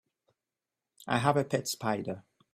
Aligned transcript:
I 1.05 1.19
have 1.19 1.37
a 1.37 1.43
pet 1.43 1.67
spider. 1.67 2.23